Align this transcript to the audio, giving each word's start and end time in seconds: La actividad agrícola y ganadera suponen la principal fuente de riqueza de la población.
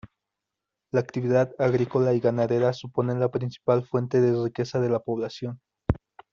La 0.91 0.99
actividad 0.99 1.51
agrícola 1.59 2.13
y 2.15 2.19
ganadera 2.19 2.73
suponen 2.73 3.19
la 3.19 3.29
principal 3.29 3.85
fuente 3.85 4.19
de 4.19 4.45
riqueza 4.45 4.79
de 4.79 4.89
la 4.89 5.01
población. 5.01 5.61